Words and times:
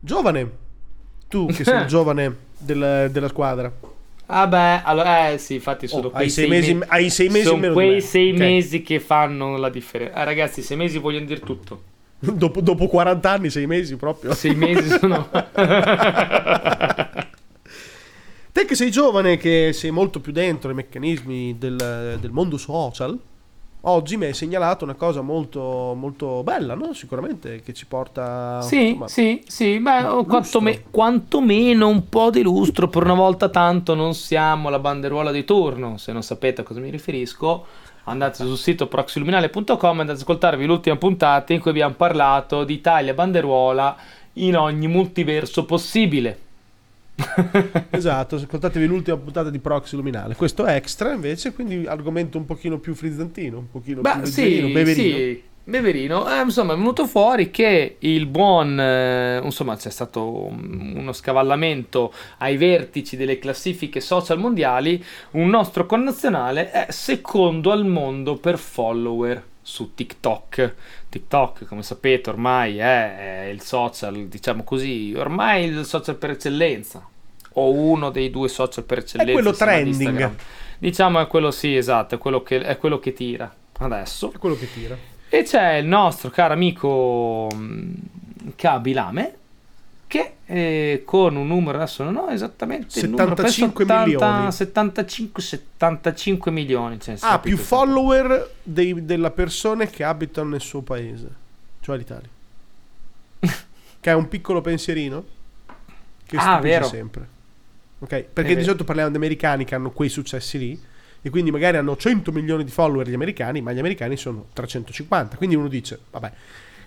Giovane, 0.00 0.50
tu 1.28 1.46
che 1.46 1.64
sei 1.64 1.80
il 1.82 1.86
giovane 1.88 2.34
del- 2.58 3.08
della 3.10 3.28
squadra. 3.28 3.72
Vabbè, 4.26 4.82
allora, 4.84 5.30
eh 5.30 5.38
sì, 5.38 5.54
infatti 5.54 5.88
sono 5.88 6.06
Oh, 6.06 6.10
quei 6.10 6.24
hai 6.24 6.30
sei 6.30 6.48
mesi, 6.48 6.74
me- 6.74 6.86
hai 6.88 7.10
sei 7.10 7.26
mesi 7.28 7.38
in 7.40 7.44
sono 7.46 7.56
meno 7.58 7.72
di 7.72 7.78
quei 7.78 7.94
me. 7.94 8.00
sei 8.00 8.30
Ok. 8.30 8.38
mesi 8.38 8.82
che 8.82 9.00
fanno 9.00 9.56
la 9.56 9.68
differenza. 9.68 10.20
Eh, 10.20 10.24
ragazzi, 10.24 10.62
sei 10.62 10.76
mesi 10.76 10.98
vogliono 10.98 11.26
dire 11.26 11.40
tutto. 11.40 11.82
Dopo, 12.20 12.60
dopo 12.60 12.86
40 12.86 13.30
anni, 13.30 13.50
sei 13.50 13.66
mesi 13.66 13.96
proprio. 13.96 14.34
Sei 14.34 14.54
mesi 14.54 14.88
sono... 14.98 15.28
Te 18.52 18.64
che 18.64 18.74
sei 18.74 18.90
giovane, 18.90 19.36
che 19.36 19.70
sei 19.72 19.90
molto 19.90 20.20
più 20.20 20.32
dentro 20.32 20.70
i 20.70 20.74
meccanismi 20.74 21.56
del, 21.58 22.18
del 22.20 22.30
mondo 22.30 22.56
social, 22.58 23.16
oggi 23.82 24.16
mi 24.16 24.26
hai 24.26 24.34
segnalato 24.34 24.84
una 24.84 24.94
cosa 24.94 25.20
molto, 25.20 25.94
molto 25.96 26.42
bella, 26.42 26.74
no? 26.74 26.92
Sicuramente, 26.92 27.60
che 27.62 27.72
ci 27.72 27.86
porta... 27.86 28.60
Sì, 28.60 28.88
insomma, 28.88 29.08
sì, 29.08 29.42
sì, 29.46 29.78
beh, 29.78 30.04
o 30.04 30.14
lustro. 30.16 30.24
quantome- 30.24 30.82
quantomeno 30.90 31.88
un 31.88 32.08
po' 32.08 32.30
di 32.30 32.42
lustro, 32.42 32.88
per 32.88 33.04
una 33.04 33.14
volta 33.14 33.48
tanto 33.48 33.94
non 33.94 34.14
siamo 34.14 34.68
la 34.68 34.78
banderuola 34.78 35.30
di 35.30 35.44
turno, 35.44 35.96
se 35.96 36.12
non 36.12 36.22
sapete 36.22 36.60
a 36.60 36.64
cosa 36.64 36.80
mi 36.80 36.90
riferisco, 36.90 37.64
andate 38.04 38.44
sul 38.44 38.58
sito 38.58 38.86
proxyluminale.com 38.86 39.98
e 39.98 40.02
ad 40.02 40.10
ascoltarvi 40.10 40.66
l'ultima 40.66 40.96
puntata 40.96 41.52
in 41.52 41.60
cui 41.60 41.70
abbiamo 41.70 41.94
parlato 41.94 42.64
di 42.64 42.74
Italia 42.74 43.14
banderuola 43.14 43.96
in 44.34 44.56
ogni 44.56 44.88
multiverso 44.88 45.64
possibile. 45.64 46.48
Esatto, 47.90 48.36
ascoltatevi 48.36 48.86
l'ultima 48.86 49.16
puntata 49.16 49.50
di 49.50 49.58
Proxy 49.58 49.96
Luminale. 49.96 50.34
Questo 50.34 50.64
è 50.64 50.74
extra 50.74 51.12
invece, 51.12 51.52
quindi 51.52 51.86
argomento 51.86 52.38
un 52.38 52.44
pochino 52.44 52.78
più 52.78 52.94
frizzantino, 52.94 53.58
un 53.58 53.70
pochino 53.70 54.00
più 54.00 54.10
Beh, 54.10 54.20
leggerino, 54.24 54.66
sì, 54.66 54.72
beverino. 54.72 55.16
sì, 55.16 55.42
Beverino. 55.62 56.28
Eh, 56.28 56.42
insomma, 56.42 56.72
è 56.72 56.76
venuto 56.76 57.06
fuori 57.06 57.50
che 57.50 57.96
il 58.00 58.26
buon, 58.26 58.78
eh, 58.80 59.40
insomma, 59.42 59.76
c'è 59.76 59.90
stato 59.90 60.46
uno 60.46 61.12
scavallamento 61.12 62.12
ai 62.38 62.56
vertici 62.56 63.16
delle 63.16 63.38
classifiche 63.38 64.00
social 64.00 64.38
mondiali. 64.38 65.02
Un 65.32 65.48
nostro 65.48 65.86
connazionale 65.86 66.70
è 66.70 66.86
secondo 66.90 67.70
al 67.70 67.86
mondo 67.86 68.36
per 68.36 68.58
follower 68.58 69.44
su 69.62 69.94
TikTok. 69.94 70.74
TikTok, 71.08 71.66
come 71.66 71.82
sapete, 71.82 72.30
ormai 72.30 72.78
è 72.78 73.48
il 73.52 73.60
social, 73.60 74.26
diciamo 74.26 74.64
così, 74.64 75.14
ormai 75.16 75.64
il 75.66 75.84
social 75.84 76.16
per 76.16 76.30
eccellenza. 76.30 77.06
O 77.54 77.70
uno 77.72 78.10
dei 78.10 78.30
due 78.30 78.48
social 78.48 78.84
per 78.84 78.98
eccellenza. 78.98 79.32
quello 79.32 79.48
insieme 79.50 79.72
ad 79.72 79.78
trending. 79.84 80.34
Diciamo 80.78 81.20
è 81.20 81.26
quello 81.26 81.50
sì, 81.50 81.76
esatto, 81.76 82.14
è 82.14 82.18
quello 82.18 82.42
che, 82.42 82.60
è 82.60 82.76
quello 82.78 82.98
che 82.98 83.12
tira 83.12 83.52
adesso. 83.78 84.32
È 84.32 84.38
quello 84.38 84.56
che 84.56 84.72
tira. 84.72 84.96
E 85.28 85.42
c'è 85.42 85.74
il 85.74 85.86
nostro 85.86 86.30
caro 86.30 86.54
amico 86.54 87.48
mm, 87.54 87.92
Kabi 88.56 88.92
Lame 88.92 89.34
che 90.06 90.32
eh, 90.46 91.02
con 91.06 91.36
un 91.36 91.46
numero, 91.46 91.78
adesso 91.78 92.02
non 92.02 92.16
ho 92.16 92.30
esattamente 92.30 92.98
il 92.98 93.10
numero, 93.10 93.34
penso 93.34 93.52
75 93.52 93.84
milioni. 93.84 94.50
75, 94.52 95.42
75 95.42 96.50
milioni. 96.50 97.00
Cioè, 97.00 97.14
Ha 97.14 97.18
sapete, 97.18 97.48
più 97.54 97.56
follower 97.56 98.54
dei- 98.62 99.04
della 99.04 99.30
persone 99.30 99.88
che 99.88 100.02
abitano 100.02 100.48
nel 100.50 100.60
suo 100.60 100.80
paese, 100.80 101.28
cioè 101.80 101.96
l'Italia. 101.96 102.28
che 104.00 104.10
è 104.10 104.14
un 104.14 104.26
piccolo 104.28 104.60
pensierino 104.60 105.24
che 106.26 106.36
Ah, 106.36 106.40
stupisce 106.40 106.60
vero. 106.68 106.86
sempre. 106.86 107.28
Ok? 108.00 108.24
Perché 108.32 108.56
di 108.56 108.62
solito 108.64 108.84
parliamo 108.84 109.10
di 109.10 109.16
americani 109.16 109.64
che 109.64 109.74
hanno 109.74 109.90
quei 109.90 110.08
successi 110.08 110.58
lì 110.58 110.80
e 111.22 111.28
quindi 111.30 111.50
magari 111.50 111.76
hanno 111.76 111.96
100 111.96 112.32
milioni 112.32 112.64
di 112.64 112.70
follower 112.70 113.08
gli 113.08 113.14
americani, 113.14 113.60
ma 113.60 113.72
gli 113.72 113.78
americani 113.78 114.16
sono 114.16 114.46
350. 114.52 115.36
Quindi 115.36 115.54
uno 115.54 115.68
dice, 115.68 115.98
vabbè, 116.10 116.32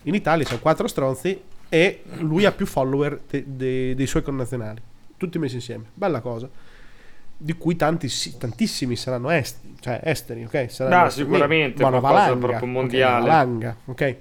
in 0.04 0.16
Italia 0.16 0.46
sono 0.46 0.60
quattro 0.60 0.88
stronzi 0.88 1.40
e 1.70 2.04
lui 2.20 2.46
ha 2.46 2.52
più 2.52 2.66
follower 2.66 3.22
de- 3.30 3.44
de- 3.48 3.94
dei 3.96 4.08
suoi 4.08 4.24
connazionali, 4.24 4.82
tutti 5.18 5.38
messi 5.40 5.56
insieme. 5.56 5.86
Bella 5.94 6.20
cosa. 6.20 6.50
Di 7.36 7.54
cui 7.54 7.76
tanti, 7.76 8.10
tantissimi 8.38 8.96
saranno 8.96 9.30
est- 9.30 9.60
cioè 9.82 10.00
esteri, 10.04 10.46
ok? 10.46 10.72
Saranno 10.72 11.06
Ah, 11.06 11.10
sicuramente, 11.10 11.82
ma 11.84 11.90
una 11.90 12.00
valanga, 12.00 12.48
proprio 12.48 12.68
mondiale. 12.68 13.16
una 13.22 13.28
valanga, 13.34 13.78
ok? 13.86 14.16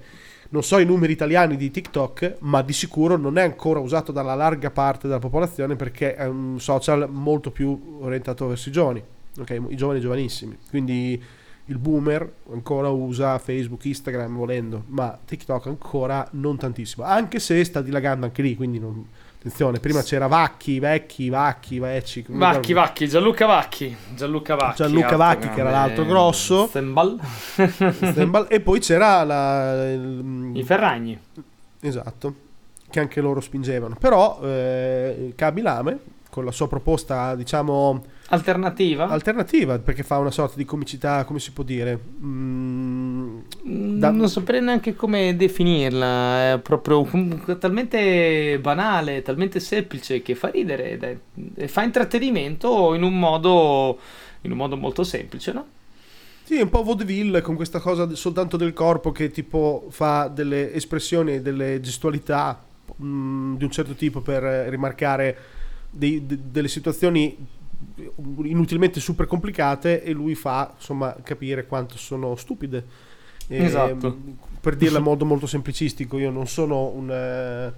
Non 0.53 0.61
so 0.61 0.77
i 0.77 0.85
numeri 0.85 1.13
italiani 1.13 1.57
di 1.57 1.71
TikTok, 1.71 2.35
ma 2.41 2.61
di 2.61 2.73
sicuro 2.73 3.17
non 3.17 3.39
è 3.39 3.41
ancora 3.41 3.79
usato 3.79 4.11
dalla 4.11 4.35
larga 4.35 4.69
parte 4.69 5.07
della 5.07 5.19
popolazione 5.19 5.75
perché 5.75 6.13
è 6.13 6.27
un 6.27 6.59
social 6.59 7.09
molto 7.09 7.49
più 7.49 7.97
orientato 8.01 8.45
verso 8.45 8.69
i 8.69 8.71
giovani, 8.71 9.03
ok? 9.39 9.61
I 9.69 9.75
giovani 9.75 9.99
giovanissimi. 9.99 10.55
Quindi 10.69 11.19
il 11.65 11.77
boomer 11.79 12.31
ancora 12.51 12.89
usa 12.89 13.39
Facebook, 13.39 13.83
Instagram 13.85 14.35
volendo, 14.35 14.83
ma 14.89 15.17
TikTok 15.25 15.65
ancora 15.65 16.27
non 16.33 16.55
tantissimo, 16.55 17.03
anche 17.03 17.39
se 17.39 17.63
sta 17.63 17.81
dilagando 17.81 18.25
anche 18.25 18.43
lì, 18.43 18.55
quindi 18.55 18.77
non- 18.77 19.07
attenzione, 19.43 19.79
prima 19.79 20.01
c'era 20.01 20.27
Vacchi, 20.27 20.79
Vecchi, 20.79 21.29
Vacchi, 21.29 21.79
Vecchi, 21.79 22.23
come 22.23 22.37
Vacchi, 22.37 22.71
Vacchi, 22.73 23.07
Gianluca 23.09 23.45
Vacchi. 23.45 23.97
Gianluca 24.15 24.55
Vacchi. 24.55 24.75
Gianluca 24.77 25.15
Vacchi, 25.17 25.49
che 25.49 25.59
era 25.59 25.69
l'altro 25.71 26.05
grosso. 26.05 26.67
Stembal. 26.67 27.19
Stembal- 27.51 28.47
e 28.49 28.59
poi 28.61 28.79
c'era 28.79 29.23
la, 29.23 29.91
il- 29.91 30.51
I 30.53 30.63
Ferragni. 30.63 31.19
Esatto, 31.81 32.35
che 32.89 32.99
anche 33.01 33.19
loro 33.19 33.41
spingevano. 33.41 33.95
Però 33.99 34.39
eh, 34.43 35.33
Kabi 35.35 35.61
Lame, 35.61 35.99
con 36.33 36.45
la 36.45 36.51
sua 36.51 36.67
proposta, 36.67 37.35
diciamo, 37.35 38.03
Alternativa? 38.29 39.07
alternativa, 39.07 39.77
perché 39.77 40.01
fa 40.01 40.17
una 40.17 40.31
sorta 40.31 40.55
di 40.57 40.65
comicità, 40.65 41.23
come 41.25 41.37
si 41.37 41.51
può 41.51 41.63
dire? 41.63 41.99
Mm, 42.23 43.39
da- 43.99 44.09
Non 44.09 44.27
saprei 44.27 44.59
neanche 44.59 44.95
come 44.95 45.35
definirla, 45.35 46.53
è 46.53 46.59
proprio 46.59 47.07
talmente 47.59 48.57
banale, 48.59 49.21
talmente 49.21 49.59
semplice 49.59 50.23
che 50.23 50.33
fa 50.33 50.47
ridere 50.49 50.97
è- 50.97 51.17
e 51.55 51.67
fa 51.67 51.83
intrattenimento 51.83 52.95
in 52.95 53.03
un 53.03 53.19
modo, 53.19 53.99
in 54.41 54.51
un 54.51 54.57
modo 54.57 54.75
molto 54.75 55.03
semplice, 55.03 55.51
no? 55.53 55.65
Sì, 56.43 56.59
un 56.59 56.69
po' 56.69 56.83
vaudeville 56.83 57.41
con 57.41 57.55
questa 57.55 57.79
cosa 57.79 58.09
soltanto 58.15 58.57
del 58.57 58.73
corpo 58.73 59.11
che 59.11 59.29
tipo 59.29 59.85
fa 59.91 60.27
delle 60.27 60.73
espressioni 60.73 61.41
delle 61.41 61.79
gestualità 61.79 62.59
mm, 63.01 63.55
di 63.55 63.63
un 63.63 63.71
certo 63.71 63.93
tipo 63.93 64.21
per 64.21 64.43
eh, 64.43 64.69
rimarcare 64.71 65.37
dei- 65.93 66.25
de- 66.25 66.39
delle 66.51 66.67
situazioni 66.67 67.37
inutilmente 68.43 68.99
super 68.99 69.27
complicate 69.27 70.03
e 70.03 70.11
lui 70.11 70.35
fa 70.35 70.73
insomma 70.75 71.15
capire 71.23 71.65
quanto 71.65 71.97
sono 71.97 72.35
stupide. 72.35 72.85
E, 73.47 73.63
Esatto. 73.63 74.17
Per 74.59 74.75
dirla 74.75 74.97
in 74.99 75.03
modo 75.03 75.25
molto 75.25 75.45
semplicistico, 75.45 76.17
io 76.17 76.31
non 76.31 76.47
sono 76.47 76.85
un, 76.87 77.11
eh, 77.11 77.73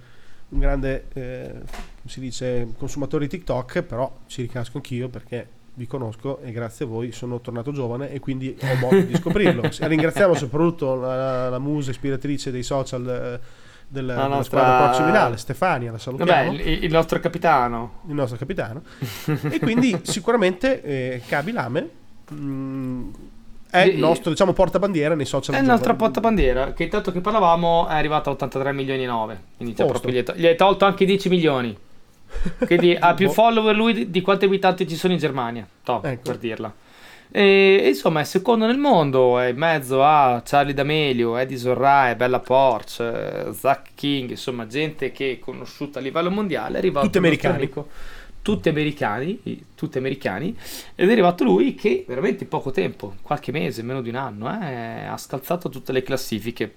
un 0.50 0.60
grande 0.60 1.06
eh, 1.14 1.50
come 1.52 2.06
si 2.06 2.20
dice, 2.20 2.68
consumatore 2.78 3.26
di 3.26 3.38
TikTok, 3.38 3.82
però 3.82 4.20
ci 4.28 4.42
ricasco 4.44 4.78
anch'io 4.78 5.10
perché 5.10 5.48
vi 5.74 5.88
conosco 5.88 6.40
e 6.40 6.52
grazie 6.52 6.86
a 6.86 6.88
voi 6.88 7.12
sono 7.12 7.42
tornato 7.42 7.72
giovane 7.74 8.10
e 8.12 8.20
quindi 8.20 8.56
ho 8.62 8.76
modo 8.76 9.02
di 9.02 9.16
scoprirlo. 9.16 9.64
Ringraziamo 9.80 10.36
soprattutto 10.36 10.96
la, 10.96 11.50
la 11.50 11.60
musa 11.60 11.90
ispiratrice 11.92 12.52
dei 12.52 12.64
social 12.64 13.40
eh, 13.42 13.46
del, 13.88 14.06
della 14.06 14.28
nostra- 14.28 14.60
squadra 14.60 14.90
proximale, 14.90 15.38
Stefania, 15.38 15.92
la 15.92 15.98
salutiamo, 15.98 16.32
Vabbè, 16.32 16.62
il, 16.64 16.84
il 16.84 16.92
nostro 16.92 17.20
capitano. 17.20 18.02
il 18.08 18.14
nostro 18.14 18.38
capitano. 18.38 18.82
e 19.50 19.60
quindi 19.60 19.98
sicuramente 20.04 20.82
eh, 20.82 21.22
Kabi 21.26 21.52
Lame 21.52 21.90
mm, 22.34 23.10
è 23.70 23.82
il 23.82 23.98
nostro 23.98 24.32
diciamo 24.32 24.54
portabandiera 24.54 25.16
nei 25.16 25.26
social 25.26 25.56
È 25.56 25.60
il 25.60 25.66
nostro 25.66 25.96
portabandiera, 25.96 26.74
che 26.74 26.84
intanto 26.84 27.12
che 27.12 27.22
parlavamo 27.22 27.88
è 27.88 27.96
arrivato 27.96 28.30
a 28.30 28.34
83 28.34 28.72
milioni 28.72 29.04
e 29.04 29.08
9. 29.08 29.42
Quindi 29.58 29.76
gli, 29.76 30.24
to- 30.24 30.34
gli 30.36 30.46
hai 30.46 30.56
tolto 30.56 30.86
anche 30.86 31.06
10 31.06 31.30
milioni. 31.30 31.78
Quindi 32.66 32.96
ha 33.00 33.14
più 33.14 33.28
Boh. 33.28 33.34
follower 33.34 33.76
lui 33.76 34.10
di, 34.10 34.22
quanti 34.22 34.46
abitanti 34.46 34.88
ci 34.88 34.96
sono 34.96 35.14
in 35.14 35.20
Germania. 35.20 35.68
Toh, 35.84 36.02
Ecco. 36.04 36.22
per 36.24 36.38
dirla. 36.38 36.74
E, 37.32 37.80
e 37.84 37.88
insomma 37.90 38.22
è 38.22 38.24
secondo 38.24 38.66
nel 38.66 38.78
mondo, 38.78 39.38
è 39.40 39.48
in 39.48 39.58
mezzo 39.58 40.04
a 40.04 40.42
Charlie 40.46 40.74
D'Amelio, 40.74 41.36
Eddie 41.38 41.58
Zorrai, 41.58 42.16
Bella 42.16 42.40
Porsche, 42.40 43.48
eh, 43.48 43.54
Zach 43.54 43.90
King, 43.96 44.30
insomma 44.32 44.68
gente 44.68 45.12
che 45.12 45.34
è 45.34 45.40
conosciuta 45.40 46.00
a 46.00 46.02
livello 46.02 46.32
mondiale. 46.32 46.76
È 46.76 46.78
arrivato 46.78 47.06
Tutti 47.08 47.18
americani. 47.18 47.70
tutti 48.42 48.70
americani, 48.70 49.40
tutti 49.74 49.98
americani, 49.98 50.56
ed 50.94 51.10
è 51.10 51.12
arrivato 51.12 51.44
lui 51.44 51.74
che 51.74 52.06
veramente 52.08 52.44
in 52.44 52.50
poco 52.50 52.70
tempo, 52.72 53.16
qualche 53.24 53.52
mese, 53.52 53.82
meno 53.82 54.02
di 54.02 54.10
un 54.10 54.16
anno, 54.16 54.48
eh, 54.62 55.06
ha 55.06 55.18
scalzato 55.18 55.68
tutte 55.70 55.92
le 55.92 56.04
classifiche. 56.04 56.74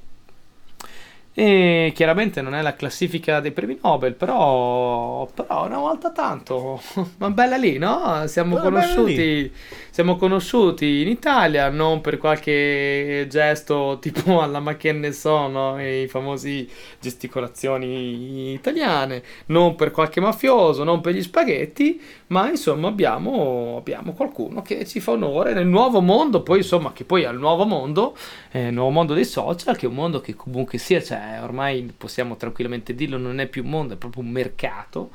E 1.40 1.93
chiaramente 1.94 2.43
non 2.43 2.52
è 2.56 2.62
la 2.62 2.75
classifica 2.75 3.38
dei 3.38 3.52
premi 3.52 3.79
Nobel, 3.81 4.14
però, 4.14 5.25
però 5.32 5.67
una 5.67 5.79
volta 5.79 6.11
tanto, 6.11 6.82
ma 7.19 7.31
bella 7.31 7.56
lì, 7.56 7.79
no? 7.79 8.25
Siamo 8.26 8.56
Ma 8.56 8.62
conosciuti, 8.62 9.52
siamo 9.88 10.17
conosciuti 10.17 11.00
in 11.00 11.06
Italia, 11.06 11.69
non 11.69 12.00
per 12.00 12.19
qualche 12.19 13.29
gesto 13.31 13.99
tipo 14.00 14.40
alla 14.43 14.58
ma 14.58 14.75
che 14.76 14.90
ne 14.90 15.12
so, 15.12 15.46
no? 15.46 15.81
I 15.81 16.08
famosi 16.08 16.69
gesticolazioni 16.99 18.55
italiane, 18.55 19.23
non 19.46 19.76
per 19.76 19.93
qualche 19.93 20.20
mafioso, 20.20 20.82
non 20.82 21.00
per 21.00 21.14
gli 21.14 21.23
spaghetti, 21.23 22.02
ma 22.29 22.50
insomma 22.50 22.88
abbiamo, 22.88 23.76
abbiamo 23.79 24.12
qualcuno 24.12 24.61
che 24.61 24.84
ci 24.87 24.99
fa 24.99 25.12
onore 25.12 25.55
nel 25.55 25.69
nuovo 25.69 26.00
mondo, 26.00 26.43
poi 26.43 26.58
insomma 26.58 26.93
che 26.93 27.05
poi 27.05 27.25
al 27.25 27.38
nuovo 27.38 27.64
mondo, 27.64 28.17
eh, 28.50 28.67
il 28.67 28.75
nuovo 28.75 28.91
mondo 28.91 29.14
dei 29.14 29.25
social, 29.25 29.76
che 29.76 29.87
è 29.87 29.88
un 29.88 29.94
mondo 29.94 30.20
che 30.20 30.34
comunque 30.34 30.79
sia 30.79 31.00
c'è 31.00 31.27
eh, 31.34 31.40
ormai 31.40 31.92
possiamo 31.96 32.36
tranquillamente 32.36 32.94
dirlo, 32.94 33.19
non 33.19 33.40
è 33.40 33.46
più 33.46 33.64
un 33.64 33.70
mondo, 33.70 33.94
è 33.94 33.96
proprio 33.96 34.22
un 34.22 34.30
mercato. 34.30 35.10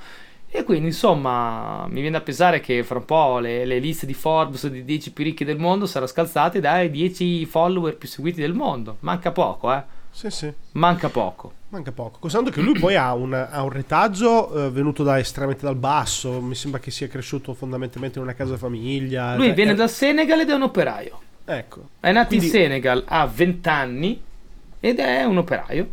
E 0.55 0.63
quindi 0.63 0.87
insomma 0.87 1.85
mi 1.87 2.01
viene 2.01 2.11
da 2.11 2.21
pensare 2.21 2.59
che 2.59 2.83
fra 2.83 2.99
un 2.99 3.05
po' 3.05 3.39
le, 3.39 3.65
le 3.65 3.79
liste 3.79 4.05
di 4.05 4.13
Forbes 4.13 4.67
dei 4.67 4.85
10 4.85 5.11
più 5.11 5.23
ricchi 5.23 5.43
del 5.43 5.57
mondo 5.57 5.87
saranno 5.87 6.05
scalzate 6.11 6.59
dai 6.59 6.91
10 6.91 7.45
follower 7.47 7.95
più 7.97 8.07
seguiti 8.07 8.39
del 8.39 8.53
mondo. 8.53 8.97
Manca 8.99 9.31
poco, 9.31 9.73
eh. 9.73 9.81
Sì, 10.11 10.29
sì. 10.29 10.53
Manca 10.73 11.09
poco. 11.09 11.53
Manca 11.69 11.91
poco. 11.91 12.19
Considerando 12.19 12.55
che 12.55 12.61
lui 12.63 12.77
poi 12.79 12.95
ha 12.95 13.15
un, 13.15 13.33
ha 13.33 13.63
un 13.63 13.71
retaggio 13.71 14.67
eh, 14.67 14.69
venuto 14.69 15.01
da 15.01 15.17
estremamente 15.17 15.65
dal 15.65 15.75
basso, 15.75 16.39
mi 16.39 16.53
sembra 16.53 16.79
che 16.79 16.91
sia 16.91 17.07
cresciuto 17.07 17.55
fondamentalmente 17.55 18.19
in 18.19 18.23
una 18.25 18.35
casa 18.35 18.55
famiglia. 18.55 19.35
Lui 19.35 19.47
Cioè, 19.47 19.55
viene 19.55 19.71
è- 19.71 19.75
dal 19.75 19.89
Senegal 19.89 20.39
ed 20.41 20.51
è 20.51 20.53
un 20.53 20.61
operaio. 20.61 21.19
Ecco. 21.45 21.87
È 21.99 22.11
nato 22.11 22.27
Quindi- 22.27 22.45
in 22.45 22.51
Senegal 22.51 23.03
a 23.07 23.25
20 23.25 23.69
anni 23.69 24.21
ed 24.79 24.99
è 24.99 25.23
un 25.23 25.37
operaio. 25.37 25.87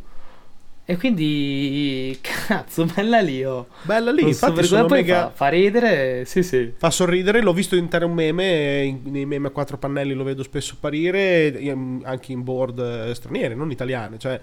E 0.90 0.96
quindi, 0.96 2.19
cazzo, 2.20 2.84
bella 2.84 3.20
lì. 3.20 3.44
Oh. 3.44 3.69
Bella 3.82 4.10
lì, 4.10 4.22
Non 4.22 4.31
infatti 4.31 4.64
sono 4.64 4.88
mega... 4.88 5.28
fa, 5.28 5.31
fa 5.31 5.48
ridere, 5.48 6.25
sì 6.25 6.42
sì. 6.42 6.72
Fa 6.76 6.90
sorridere, 6.90 7.42
l'ho 7.42 7.52
visto 7.52 7.76
intero 7.76 8.06
un 8.06 8.12
meme, 8.14 8.82
in- 8.82 9.00
nei 9.04 9.25
meme 9.25 9.46
a 9.46 9.50
quattro 9.50 9.78
pannelli 9.78 10.14
lo 10.14 10.25
vedo 10.25 10.42
spesso 10.42 10.75
apparire, 10.75 11.56
anche 12.02 12.32
in 12.32 12.42
board 12.42 12.81
eh, 12.81 13.14
straniere, 13.14 13.54
non 13.54 13.70
italiane, 13.70 14.19
cioè 14.19 14.40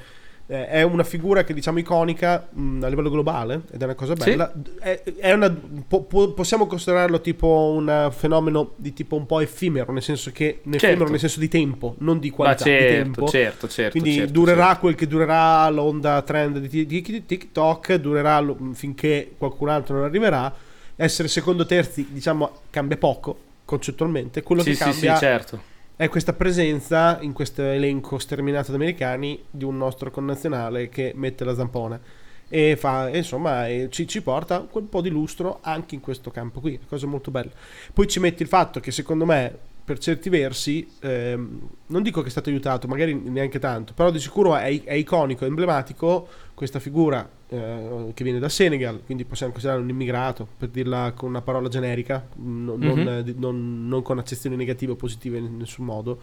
eh, 0.49 0.67
è 0.67 0.81
una 0.81 1.03
figura 1.03 1.44
che 1.44 1.53
diciamo 1.53 1.77
iconica 1.79 2.47
mh, 2.49 2.83
a 2.83 2.88
livello 2.88 3.09
globale 3.09 3.61
ed 3.71 3.81
è 3.81 3.83
una 3.83 3.95
cosa 3.95 4.15
Sì. 4.17 4.29
bella. 4.29 4.51
È, 4.79 5.01
è 5.17 5.33
una, 5.33 5.53
po- 5.88 6.03
po- 6.03 6.31
possiamo 6.31 6.67
considerarlo 6.67 7.19
tipo 7.21 7.73
un 7.75 8.09
fenomeno 8.15 8.71
di 8.77 8.94
tipo 8.94 9.15
un 9.15 9.25
po' 9.25 9.39
effimero, 9.41 9.91
nel 9.91 10.01
senso 10.01 10.31
che 10.31 10.61
effimero 10.63 10.79
Certo. 10.79 11.09
nel 11.09 11.19
senso 11.19 11.39
di 11.39 11.47
tempo, 11.49 11.95
non 11.99 12.19
di 12.19 12.29
qualità, 12.29 12.63
di 12.63 12.69
certo, 12.69 12.94
tempo. 13.03 13.27
certo, 13.27 13.67
certo. 13.67 13.91
Quindi 13.99 14.13
certo, 14.19 14.31
durerà 14.31 14.65
certo. 14.67 14.79
quel 14.79 14.95
che 14.95 15.07
durerà 15.07 15.69
l'onda 15.69 16.21
trend 16.21 16.59
di 16.59 16.85
di- 16.85 17.01
di 17.01 17.25
TikTok, 17.25 17.95
durerà 17.95 18.39
lo- 18.39 18.57
finché 18.73 19.31
qualcun 19.38 19.69
altro 19.69 19.95
non 19.95 20.05
arriverà. 20.05 20.53
Essere 20.95 21.27
secondo 21.27 21.65
terzi, 21.65 22.07
diciamo, 22.09 22.49
cambia 22.69 22.97
poco 22.97 23.38
concettualmente. 23.65 24.41
Quello 24.44 24.61
Sì, 24.63 24.69
che 24.69 24.75
sì, 24.75 24.81
cambia 24.83 25.13
sì, 25.15 25.19
certo. 25.19 25.61
È 25.97 26.09
questa 26.09 26.33
presenza 26.33 27.17
in 27.21 27.33
questo 27.33 27.63
elenco 27.63 28.19
sterminato 28.19 28.69
di 28.69 28.77
americani 28.77 29.44
di 29.49 29.63
un 29.63 29.77
nostro 29.77 30.11
connazionale 30.11 30.89
che 30.89 31.11
mette 31.15 31.44
la 31.44 31.55
zampona. 31.55 31.99
E 32.47 32.77
fa, 32.77 33.09
insomma, 33.09 33.65
ci, 33.89 34.07
ci 34.07 34.21
porta 34.21 34.59
quel 34.59 34.83
po' 34.85 35.01
di 35.01 35.09
lustro 35.09 35.57
anche 35.61 35.95
in 35.95 36.01
questo 36.01 36.29
campo 36.29 36.59
qui, 36.59 36.79
cosa 36.88 37.07
molto 37.07 37.31
bella. 37.31 37.49
Poi 37.91 38.07
ci 38.07 38.19
metti 38.19 38.44
il 38.44 38.47
fatto 38.47 38.79
che 38.79 38.91
secondo 38.91 39.25
me, 39.25 39.57
per 39.88 40.00
certi 40.00 40.28
versi, 40.28 40.86
ehm, 41.00 41.62
non 41.86 42.04
dico 42.04 42.19
che 42.19 42.28
è 42.28 42.30
stato 42.30 42.50
aiutato, 42.50 42.89
magari 42.89 43.13
neanche 43.13 43.57
tanto, 43.57 43.94
però 43.94 44.12
di 44.12 44.19
sicuro 44.19 44.54
è, 44.57 44.84
è 44.84 44.94
iconico, 44.95 45.45
è 45.45 45.48
emblematico 45.48 46.28
questa 46.54 46.80
figura 46.80 47.25
eh, 47.48 48.12
che 48.13 48.25
viene 48.25 48.38
dal 48.39 48.51
Senegal, 48.51 49.00
quindi 49.06 49.24
possiamo 49.24 49.54
considerare 49.54 49.81
un 49.81 49.88
immigrato, 49.89 50.45
per 50.57 50.68
dirla 50.68 51.13
con 51.16 51.30
una 51.30 51.42
parola 51.42 51.69
generica, 51.69 52.28
non, 52.36 52.81
non, 52.81 53.00
Mhm. 53.00 53.07
eh, 53.07 53.24
di- 53.24 53.36
non- 53.38 53.88
non 53.88 54.01
con 54.01 54.18
accezioni 54.18 54.57
negative 54.57 54.92
o 54.92 54.95
positive 54.95 55.38
in 55.38 55.56
nessun 55.56 55.86
modo. 55.86 56.19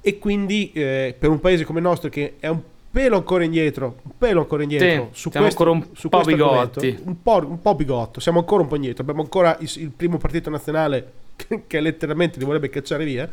E 0.00 0.18
quindi 0.18 0.72
eh, 0.72 1.14
per 1.16 1.30
un 1.30 1.38
paese 1.38 1.62
come 1.64 1.78
il 1.78 1.84
nostro 1.84 2.08
che 2.10 2.34
è 2.40 2.48
un 2.48 2.60
pelo 2.90 3.14
ancora 3.18 3.44
indietro, 3.44 3.98
un 4.02 4.12
pelo 4.18 4.40
ancora 4.40 4.64
indietro 4.64 5.10
Sì, 5.12 5.20
su 5.20 5.30
siamo 5.30 5.46
questo, 5.46 5.62
ancora 5.62 5.70
un 5.86 5.94
su 5.96 6.08
po' 6.08 6.22
bigotti. 6.22 6.98
un 7.04 7.22
po', 7.22 7.36
un 7.46 7.60
po' 7.62 7.74
bigotto, 7.76 8.18
siamo 8.18 8.40
ancora 8.40 8.62
un 8.62 8.68
po' 8.68 8.74
indietro, 8.74 9.02
abbiamo 9.02 9.22
ancora 9.22 9.56
il, 9.60 9.70
il 9.76 9.90
primo 9.90 10.18
partito 10.18 10.50
nazionale 10.50 11.22
che, 11.66 11.80
letteralmente 11.80 12.38
li 12.38 12.44
vorrebbe 12.44 12.68
cacciare 12.68 13.04
via, 13.04 13.28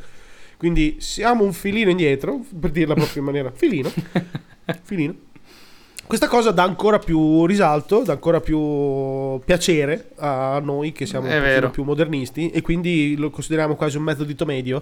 quindi 0.58 0.98
siamo 1.00 1.44
un 1.44 1.54
filino 1.54 1.90
indietro, 1.90 2.40
per 2.60 2.70
dirla 2.72 2.94
proprio 2.94 3.20
in 3.20 3.26
maniera 3.26 3.52
filino, 3.52 3.92
filino. 4.84 5.16
Questa 6.06 6.28
cosa 6.28 6.52
dà 6.52 6.64
ancora 6.64 7.00
più 7.00 7.46
risalto, 7.46 8.04
dà 8.04 8.12
ancora 8.12 8.42
più 8.42 9.40
piacere 9.46 10.10
a 10.18 10.60
noi 10.62 10.92
che 10.92 11.06
siamo 11.06 11.28
più 11.70 11.84
modernisti 11.84 12.50
e 12.50 12.62
quindi 12.62 13.16
lo 13.18 13.30
consideriamo 13.30 13.76
quasi 13.76 13.96
un 13.96 14.04
mezzo 14.04 14.26
dito 14.26 14.44
medio 14.44 14.82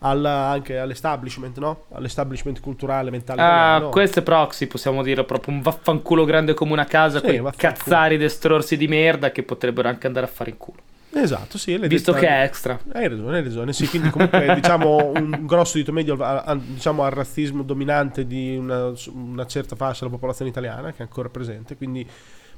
alla- 0.00 0.48
anche 0.48 0.76
all'establishment, 0.76 1.58
no? 1.58 1.84
All'establishment 1.92 2.60
culturale, 2.60 3.10
mentale. 3.10 3.40
Ah, 3.40 3.44
italiano. 3.44 3.88
questo 3.88 4.18
è 4.18 4.22
proxy, 4.22 4.66
possiamo 4.66 5.02
dire 5.02 5.24
proprio 5.24 5.54
un 5.54 5.62
vaffanculo 5.62 6.24
grande 6.26 6.52
come 6.52 6.72
una 6.72 6.84
casa, 6.84 7.20
Sì, 7.20 7.38
quei 7.38 7.52
cazzari 7.56 8.18
destrorsi 8.18 8.76
di 8.76 8.86
merda 8.86 9.32
che 9.32 9.42
potrebbero 9.42 9.88
anche 9.88 10.06
andare 10.06 10.26
a 10.26 10.28
fare 10.28 10.50
in 10.50 10.56
culo. 10.58 10.80
Esatto, 11.18 11.56
sì. 11.56 11.76
Visto 11.78 12.12
detta- 12.12 12.26
che 12.26 12.28
è 12.32 12.42
extra. 12.42 12.78
Hai 12.92 13.08
ragione, 13.08 13.38
hai 13.38 13.42
ragione. 13.42 13.72
Sì, 13.72 13.88
quindi 13.88 14.10
comunque 14.10 14.54
diciamo 14.60 15.12
un 15.14 15.46
grosso 15.46 15.78
dito 15.78 15.92
medio 15.92 16.16
diciamo, 16.56 17.04
al 17.04 17.10
razzismo 17.10 17.62
dominante 17.62 18.26
di 18.26 18.56
una, 18.56 18.92
una 19.12 19.46
certa 19.46 19.76
fascia 19.76 20.00
della 20.04 20.10
popolazione 20.14 20.50
italiana 20.50 20.90
che 20.92 20.98
è 20.98 21.02
ancora 21.02 21.28
presente, 21.30 21.76
quindi 21.76 22.06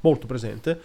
molto 0.01 0.27
presente. 0.27 0.81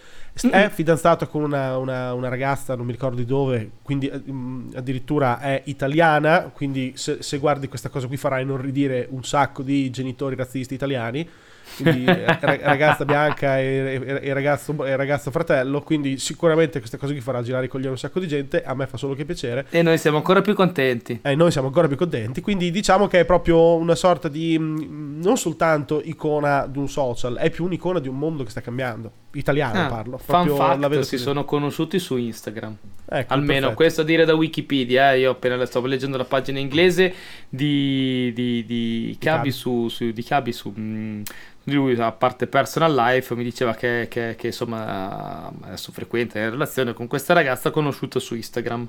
È 0.50 0.68
fidanzato 0.72 1.26
con 1.26 1.42
una, 1.42 1.76
una- 1.76 2.14
una 2.14 2.28
ragazza, 2.28 2.76
non 2.76 2.86
mi 2.86 2.92
ricordo 2.92 3.16
di 3.16 3.24
dove, 3.24 3.70
quindi 3.82 4.06
eh, 4.08 4.20
mm, 4.30 4.70
addirittura 4.76 5.40
è 5.40 5.62
italiana, 5.66 6.50
quindi 6.54 6.92
se, 6.96 7.22
se 7.22 7.38
guardi 7.38 7.66
questa 7.68 7.88
cosa 7.88 8.06
qui 8.06 8.16
farai 8.16 8.42
inorridire 8.42 9.06
un 9.10 9.24
sacco 9.24 9.62
di 9.62 9.90
genitori 9.90 10.36
razzisti 10.36 10.74
italiani. 10.74 11.28
Quindi 11.76 12.04
eh, 12.04 12.24
ra- 12.24 12.58
ragazza 12.62 13.04
bianca 13.04 13.58
e, 13.58 14.00
e- 14.04 14.20
e 14.22 14.32
ragazzo, 14.32 14.84
e 14.84 14.96
ragazzo 14.96 15.30
fratello, 15.30 15.82
quindi 15.82 16.18
sicuramente 16.18 16.78
questa 16.78 16.96
cosa 16.96 17.12
qui 17.12 17.20
farà 17.20 17.42
girare 17.42 17.66
i 17.66 17.68
coglioni 17.68 17.90
un 17.90 17.98
sacco 17.98 18.20
di 18.20 18.28
gente, 18.28 18.62
a 18.62 18.74
me 18.74 18.86
fa 18.86 18.96
solo 18.96 19.14
che 19.14 19.24
piacere. 19.24 19.66
E 19.70 19.82
noi 19.82 19.98
siamo 19.98 20.18
ancora 20.18 20.40
più 20.40 20.54
contenti. 20.54 21.20
E 21.22 21.34
noi 21.34 21.50
siamo 21.50 21.66
ancora 21.68 21.88
più 21.88 21.96
contenti, 21.96 22.40
quindi 22.40 22.70
diciamo 22.70 23.06
che 23.06 23.20
è 23.20 23.24
proprio 23.24 23.76
una 23.76 23.94
sorta 23.94 24.28
di 24.28 24.56
mm, 24.58 25.20
non 25.22 25.36
soltanto 25.36 26.00
icona 26.02 26.66
di 26.66 26.78
un 26.78 26.88
social, 26.88 27.36
è 27.36 27.50
più 27.50 27.64
un'icona 27.64 27.98
di 27.98 28.08
un 28.08 28.18
mondo 28.18 28.44
che 28.44 28.50
sta 28.50 28.60
cambiando. 28.60 29.12
Italiano 29.34 29.80
Ah, 29.80 29.86
parlo. 29.88 30.20
vedo 30.26 30.94
fact, 30.94 31.00
si 31.02 31.18
sono 31.18 31.44
conosciuti 31.44 31.98
su 31.98 32.16
Instagram. 32.16 32.76
Ecco, 33.06 33.32
Almeno 33.34 33.52
perfetto. 33.52 33.74
questo 33.74 34.00
a 34.00 34.04
dire 34.04 34.24
da 34.24 34.34
Wikipedia. 34.34 35.12
eh. 35.12 35.20
Io 35.20 35.32
appena 35.32 35.56
la 35.56 35.66
stavo 35.66 35.86
leggendo 35.86 36.16
la 36.16 36.24
pagina 36.24 36.58
inglese 36.58 37.12
di, 37.48 38.32
di, 38.34 38.64
di 38.64 39.16
Cabi. 39.20 39.50
su, 39.50 39.88
su, 39.88 40.10
di 40.10 40.22
Cabi 40.22 40.52
su 40.52 40.72
mm, 40.78 41.22
di 41.64 41.72
lui, 41.74 41.94
a 41.98 42.12
parte 42.12 42.46
personal 42.46 42.94
life, 42.94 43.34
mi 43.34 43.42
diceva 43.44 43.74
che, 43.74 44.06
che- 44.10 44.34
che, 44.36 44.46
insomma 44.48 45.50
adesso 45.62 45.92
frequenta 45.92 46.38
in 46.38 46.50
relazione 46.50 46.92
con 46.92 47.06
questa 47.06 47.32
ragazza 47.34 47.70
conosciuta 47.70 48.18
su 48.18 48.34
Instagram. 48.34 48.86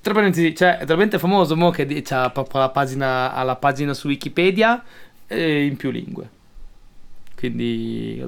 Tra 0.00 0.14
parentesi, 0.14 0.54
cioè, 0.54 0.78
è 0.78 0.84
talmente 0.86 1.18
famoso 1.18 1.56
mo 1.56 1.70
che 1.70 2.02
c'ha 2.02 2.30
proprio 2.30 2.60
la 2.60 2.68
pagina, 2.70 3.32
ha 3.34 3.42
la 3.42 3.56
pagina 3.56 3.92
su 3.94 4.06
Wikipedia 4.08 4.82
eh, 5.26 5.64
in 5.64 5.76
più 5.76 5.90
lingue. 5.90 6.30
Quindi. 7.36 8.22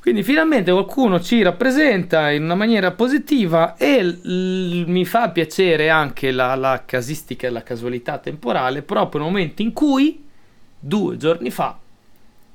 Quindi 0.00 0.22
finalmente 0.22 0.70
qualcuno 0.70 1.20
ci 1.20 1.42
rappresenta 1.42 2.30
in 2.30 2.44
una 2.44 2.54
maniera 2.54 2.90
positiva 2.92 3.76
e 3.76 4.02
l- 4.04 4.84
mi 4.86 5.04
fa 5.06 5.30
piacere 5.30 5.88
anche 5.88 6.30
la, 6.30 6.54
la 6.54 6.82
casistica 6.84 7.46
e 7.46 7.50
la 7.50 7.62
casualità 7.62 8.18
temporale 8.18 8.82
proprio 8.82 9.22
nel 9.22 9.30
momento 9.30 9.62
in 9.62 9.72
cui 9.72 10.24
due 10.78 11.16
giorni 11.16 11.50
fa 11.50 11.78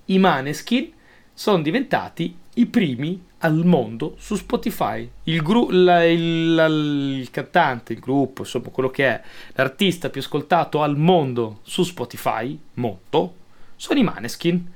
i 0.05 0.19
Maneskin 0.19 0.91
sono 1.33 1.61
diventati 1.63 2.35
i 2.55 2.67
primi 2.67 3.21
al 3.39 3.65
mondo 3.65 4.15
su 4.19 4.35
Spotify. 4.35 5.09
Il, 5.23 5.41
gru- 5.41 5.71
la- 5.71 6.05
il- 6.05 6.53
la- 6.53 6.67
il 6.67 7.29
cantante, 7.31 7.93
il 7.93 7.99
gruppo, 7.99 8.43
insomma 8.43 8.69
quello 8.69 8.89
che 8.89 9.05
è 9.05 9.21
l'artista 9.55 10.09
più 10.09 10.21
ascoltato 10.21 10.83
al 10.83 10.95
mondo 10.97 11.59
su 11.63 11.83
Spotify, 11.83 12.57
mondo, 12.75 13.35
sono 13.75 13.99
i 13.99 14.03
Maneskin, 14.03 14.71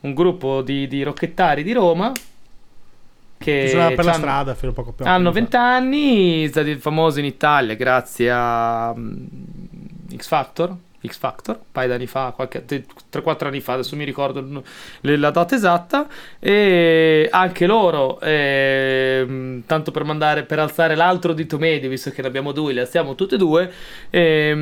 un 0.00 0.14
gruppo 0.14 0.62
di, 0.62 0.86
di 0.86 1.02
rocchettari 1.02 1.62
di 1.62 1.72
Roma 1.72 2.12
che 3.38 3.92
per 3.94 4.04
la 4.04 4.12
strada 4.12 4.54
fino 4.54 4.72
a 4.72 4.74
poco 4.74 4.92
più. 4.92 5.06
hanno 5.06 5.30
20 5.30 5.56
anni, 5.56 6.48
stati 6.48 6.74
famosi 6.76 7.20
in 7.20 7.26
Italia 7.26 7.74
grazie 7.74 8.30
a 8.32 8.92
mm, 8.96 9.26
X 10.16 10.26
Factor. 10.26 10.76
X 11.06 11.16
Factor, 11.18 11.56
un 11.56 11.62
paio 11.70 11.88
d'anni 11.88 12.06
fa, 12.06 12.32
qualche, 12.34 12.64
3-4 13.10 13.48
anni 13.48 13.60
fa, 13.60 13.74
adesso 13.74 13.94
mi 13.96 14.04
ricordo 14.04 14.62
la 15.02 15.30
data 15.30 15.54
esatta. 15.54 16.08
E 16.40 17.28
anche 17.30 17.66
loro, 17.66 18.20
ehm, 18.20 19.62
tanto 19.66 19.90
per 19.90 20.04
mandare 20.04 20.44
per 20.44 20.58
alzare 20.58 20.94
l'altro 20.96 21.32
dito 21.32 21.58
medio, 21.58 21.88
visto 21.88 22.10
che 22.10 22.22
ne 22.22 22.28
abbiamo 22.28 22.52
due, 22.52 22.72
le 22.72 22.80
alziamo 22.80 23.14
tutte 23.14 23.36
e 23.36 23.38
due. 23.38 23.72
ehm, 24.10 24.58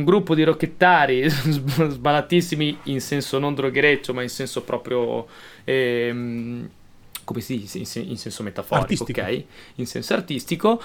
un 0.00 0.04
gruppo 0.04 0.34
di 0.34 0.44
rocchettari 0.44 1.28
sbalatissimi 1.28 2.78
in 2.84 3.00
senso 3.00 3.38
non 3.38 3.54
droghereccio, 3.54 4.14
ma 4.14 4.22
in 4.22 4.28
senso 4.28 4.62
proprio. 4.62 5.26
ehm, 5.64 6.68
come 7.24 7.42
si 7.42 7.58
dice 7.58 7.78
in, 7.78 7.86
sen- 7.86 8.08
in 8.08 8.16
senso 8.16 8.42
metaforico, 8.42 9.04
Artistico. 9.04 9.20
ok? 9.20 9.44
In 9.76 9.86
senso 9.86 10.14
artistico, 10.14 10.82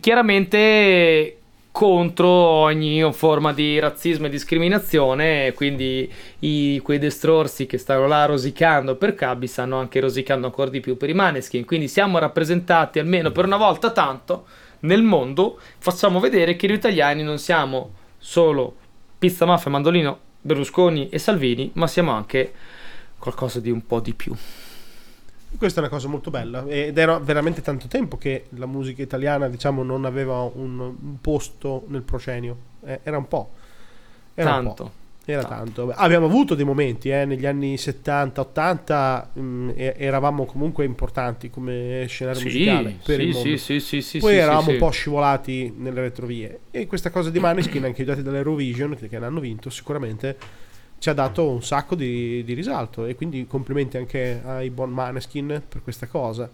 chiaramente 0.00 1.38
contro 1.74 2.28
ogni 2.28 3.02
forma 3.12 3.52
di 3.52 3.80
razzismo 3.80 4.26
e 4.26 4.30
discriminazione, 4.30 5.52
quindi 5.54 6.08
i- 6.38 6.80
quei 6.84 7.00
destrorsi 7.00 7.66
che 7.66 7.78
stanno 7.78 8.06
là 8.06 8.26
rosicando 8.26 8.94
per 8.94 9.16
Cabi 9.16 9.48
stanno 9.48 9.78
anche 9.78 9.98
rosicando 9.98 10.46
ancora 10.46 10.70
di 10.70 10.78
più 10.78 10.96
per 10.96 11.08
i 11.08 11.14
Maneskin, 11.14 11.64
quindi 11.64 11.88
siamo 11.88 12.18
rappresentati 12.18 13.00
almeno 13.00 13.32
per 13.32 13.46
una 13.46 13.56
volta 13.56 13.90
tanto 13.90 14.46
nel 14.82 15.02
mondo, 15.02 15.58
facciamo 15.78 16.20
vedere 16.20 16.54
che 16.54 16.68
noi 16.68 16.76
italiani 16.76 17.24
non 17.24 17.38
siamo 17.38 17.94
solo 18.18 18.76
Pizza 19.18 19.44
Mafia, 19.44 19.72
Mandolino, 19.72 20.18
Berlusconi 20.42 21.08
e 21.08 21.18
Salvini, 21.18 21.72
ma 21.74 21.88
siamo 21.88 22.12
anche 22.12 22.52
qualcosa 23.18 23.58
di 23.58 23.72
un 23.72 23.84
po' 23.84 23.98
di 23.98 24.14
più. 24.14 24.32
Questa 25.56 25.80
è 25.80 25.82
una 25.82 25.92
cosa 25.92 26.08
molto 26.08 26.30
bella 26.30 26.64
ed 26.66 26.98
era 26.98 27.18
veramente 27.18 27.62
tanto 27.62 27.86
tempo 27.86 28.16
che 28.16 28.46
la 28.50 28.66
musica 28.66 29.02
italiana, 29.02 29.48
diciamo, 29.48 29.82
non 29.82 30.04
aveva 30.04 30.42
un, 30.42 30.78
un 30.78 31.20
posto 31.20 31.84
nel 31.88 32.02
procenio. 32.02 32.56
Eh, 32.84 33.00
era 33.02 33.16
un 33.16 33.28
po'. 33.28 33.50
Era 34.34 34.50
Tanto. 34.50 34.68
Un 34.68 34.74
po'. 34.74 34.92
Era 35.26 35.42
Tanto. 35.42 35.86
tanto. 35.86 36.02
Abbiamo 36.02 36.26
avuto 36.26 36.54
dei 36.54 36.66
momenti 36.66 37.08
eh, 37.08 37.24
negli 37.24 37.46
anni 37.46 37.76
70-80, 37.76 39.26
mm, 39.38 39.70
eravamo 39.74 40.44
comunque 40.44 40.84
importanti 40.84 41.48
come 41.48 42.04
scenario 42.08 42.42
musicale 42.42 42.98
per 43.02 43.20
il 43.20 43.32
sì, 43.32 43.38
mondo. 43.40 43.56
sì, 43.56 43.78
sì, 43.78 43.80
sì, 43.80 44.02
sì, 44.02 44.18
Poi 44.18 44.32
sì, 44.32 44.38
eravamo 44.38 44.62
sì, 44.62 44.70
un 44.72 44.78
po' 44.78 44.90
scivolati 44.90 45.74
nelle 45.78 46.02
retrovie 46.02 46.60
e 46.70 46.86
questa 46.86 47.08
cosa 47.08 47.30
di 47.30 47.38
Maneskin 47.38 47.84
anche 47.84 48.02
aiutati 48.02 48.22
dall'Eurovision 48.22 48.96
che, 48.96 49.08
che 49.08 49.18
l'hanno 49.18 49.40
vinto 49.40 49.70
sicuramente 49.70 50.36
ci 51.04 51.10
ha 51.10 51.12
dato 51.12 51.50
un 51.50 51.62
sacco 51.62 51.94
di, 51.94 52.42
di 52.44 52.54
risalto 52.54 53.04
e 53.04 53.14
quindi 53.14 53.46
complimenti 53.46 53.98
anche 53.98 54.40
ai 54.42 54.70
buon 54.70 54.88
Maneskin 54.88 55.62
per 55.68 55.82
questa 55.82 56.06
cosa 56.06 56.50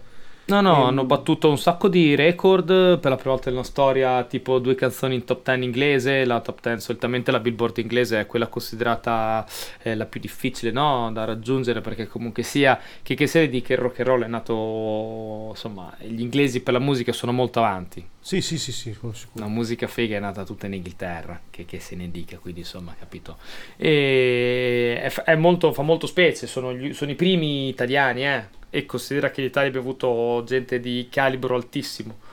No, 0.50 0.60
no, 0.62 0.84
Ehm, 0.84 0.86
hanno 0.86 1.04
battuto 1.04 1.48
un 1.48 1.58
sacco 1.58 1.86
di 1.88 2.14
record 2.16 2.98
per 2.98 3.10
la 3.10 3.16
prima 3.16 3.34
volta 3.34 3.50
nella 3.50 3.62
storia, 3.62 4.24
tipo 4.24 4.58
due 4.58 4.74
canzoni 4.74 5.14
in 5.14 5.24
top 5.24 5.44
10 5.44 5.62
inglese, 5.62 6.24
la 6.24 6.40
top 6.40 6.60
10 6.60 6.80
solitamente 6.80 7.30
la 7.30 7.38
Billboard 7.38 7.78
inglese 7.78 8.18
è 8.20 8.26
quella 8.26 8.48
considerata 8.48 9.46
eh, 9.82 9.94
la 9.94 10.06
più 10.06 10.18
difficile 10.18 10.72
no, 10.72 11.10
da 11.12 11.24
raggiungere 11.24 11.80
perché 11.82 12.08
comunque 12.08 12.42
sia 12.42 12.80
che, 13.02 13.14
che 13.14 13.26
sia 13.28 13.46
di 13.48 13.62
che 13.62 13.74
il 13.74 13.78
rock 13.78 14.00
and 14.00 14.08
roll 14.08 14.24
è 14.24 14.26
nato, 14.26 15.48
insomma, 15.50 15.94
gli 16.00 16.20
inglesi 16.20 16.62
per 16.62 16.72
la 16.72 16.80
musica 16.80 17.12
sono 17.12 17.32
molto 17.32 17.60
avanti, 17.60 18.04
sì 18.18 18.40
sì 18.40 18.58
sì 18.58 18.72
sì 18.72 18.90
sicuro. 18.92 19.14
la 19.34 19.46
musica 19.46 19.86
figa 19.86 20.16
è 20.16 20.20
nata 20.20 20.42
tutta 20.44 20.66
in 20.66 20.74
Inghilterra, 20.74 21.38
che, 21.50 21.64
che 21.64 21.78
se 21.80 21.94
ne 21.96 22.10
dica, 22.10 22.38
quindi 22.38 22.60
insomma, 22.60 22.94
capito. 22.98 23.36
E 23.76 25.00
è, 25.00 25.12
è 25.24 25.34
molto, 25.36 25.72
fa 25.72 25.82
molto 25.82 26.06
specie, 26.06 26.46
sono, 26.46 26.74
gli- 26.74 26.92
sono 26.92 27.10
i 27.10 27.14
primi 27.14 27.68
italiani, 27.68 28.26
eh. 28.26 28.58
E 28.70 28.86
considera 28.86 29.30
che 29.30 29.42
l'Italia 29.42 29.68
abbia 29.68 29.80
avuto 29.80 30.42
gente 30.46 30.80
di 30.80 31.08
calibro 31.10 31.56
altissimo. 31.56 32.28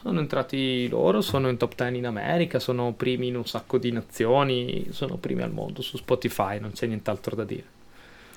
Sono 0.00 0.20
entrati 0.20 0.88
loro, 0.88 1.20
sono 1.20 1.48
in 1.48 1.56
top 1.56 1.74
10 1.74 1.96
in 1.96 2.06
America, 2.06 2.58
sono 2.58 2.92
primi 2.92 3.28
in 3.28 3.36
un 3.36 3.46
sacco 3.46 3.78
di 3.78 3.92
nazioni, 3.92 4.86
sono 4.90 5.16
primi 5.16 5.42
al 5.42 5.52
mondo 5.52 5.82
su 5.82 5.96
Spotify, 5.96 6.60
non 6.60 6.72
c'è 6.72 6.86
nient'altro 6.86 7.34
da 7.36 7.44
dire. 7.44 7.64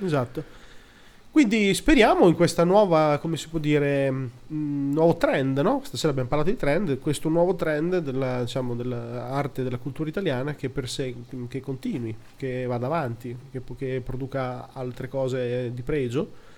esatto 0.04 0.60
quindi 1.32 1.74
speriamo 1.74 2.28
in 2.28 2.36
questa 2.36 2.66
nuova 2.66 3.18
come 3.22 3.38
si 3.38 3.48
può 3.48 3.58
dire 3.58 4.12
mm, 4.12 4.92
nuovo 4.92 5.16
trend 5.16 5.60
no? 5.60 5.80
stasera 5.82 6.12
abbiamo 6.12 6.28
parlato 6.28 6.52
di 6.52 6.58
trend 6.58 7.00
questo 7.00 7.30
nuovo 7.30 7.56
trend 7.56 8.00
della, 8.00 8.42
diciamo, 8.42 8.76
dell'arte 8.76 9.62
e 9.62 9.64
della 9.64 9.78
cultura 9.78 10.10
italiana 10.10 10.56
che, 10.56 10.68
persegui, 10.68 11.48
che 11.48 11.62
continui 11.62 12.14
che 12.36 12.66
vada 12.66 12.88
avanti 12.88 13.36
che, 13.50 13.62
che 13.78 14.02
produca 14.04 14.74
altre 14.74 15.08
cose 15.08 15.74
di 15.74 15.82
pregio 15.84 16.50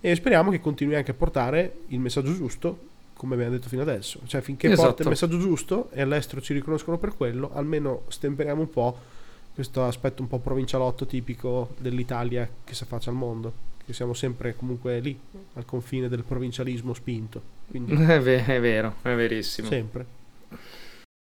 e 0.00 0.14
speriamo 0.14 0.50
che 0.50 0.60
continui 0.60 0.94
anche 0.94 1.10
a 1.10 1.14
portare 1.14 1.78
il 1.88 1.98
messaggio 2.00 2.32
giusto 2.34 2.86
come 3.14 3.34
abbiamo 3.34 3.52
detto 3.52 3.68
fino 3.68 3.82
adesso 3.82 4.20
cioè 4.26 4.40
finché 4.40 4.68
Esatto. 4.70 4.86
porta 4.88 5.02
il 5.02 5.08
messaggio 5.08 5.38
giusto 5.38 5.90
e 5.90 6.00
all'estero 6.02 6.40
ci 6.40 6.52
riconoscono 6.54 6.98
per 6.98 7.16
quello 7.16 7.50
almeno 7.52 8.02
stemperiamo 8.08 8.60
un 8.60 8.70
po' 8.70 8.96
questo 9.54 9.84
aspetto 9.84 10.22
un 10.22 10.28
po' 10.28 10.38
provincialotto 10.38 11.04
tipico 11.04 11.74
dell'Italia 11.78 12.48
che 12.64 12.74
si 12.74 12.84
affaccia 12.84 13.10
al 13.10 13.16
mondo 13.16 13.66
che 13.84 13.92
siamo 13.92 14.14
sempre 14.14 14.54
comunque 14.54 15.00
lì 15.00 15.18
al 15.54 15.64
confine 15.64 16.08
del 16.08 16.22
provincialismo 16.22 16.94
spinto 16.94 17.42
quindi 17.68 17.92
È, 17.98 18.22
è 18.44 18.60
vero, 18.60 18.94
è 19.02 19.14
verissimo. 19.14 19.66
sempre 19.68 20.06